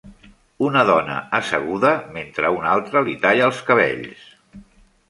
Una 0.67 0.81
dona 0.89 1.17
asseguda 1.39 1.91
mentre 2.17 2.53
una 2.57 2.73
altra 2.79 3.05
li 3.11 3.17
talla 3.29 3.47
els 3.53 3.65
cabells. 3.71 4.27